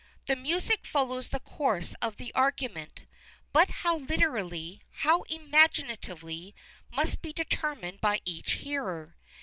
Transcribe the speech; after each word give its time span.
The 0.25 0.35
music 0.35 0.87
follows 0.87 1.29
the 1.29 1.39
course 1.39 1.93
of 2.01 2.17
the 2.17 2.33
argument, 2.33 3.01
but 3.53 3.69
how 3.69 3.97
literally, 3.97 4.81
how 4.89 5.21
imaginatively, 5.29 6.55
must 6.91 7.21
be 7.21 7.31
determined 7.31 8.01
by 8.01 8.21
each 8.25 8.53
hearer. 8.53 9.15